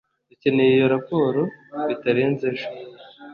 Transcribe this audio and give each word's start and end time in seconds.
Dukeneye 0.29 0.71
iyo 0.75 0.87
raporo 0.95 1.41
bitarenze 1.89 2.43
ejo 2.53 2.67